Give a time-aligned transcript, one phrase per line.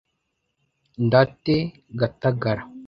[1.05, 1.57] Ndate
[1.99, 2.63] gatagara